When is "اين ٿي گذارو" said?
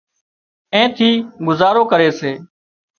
0.73-1.83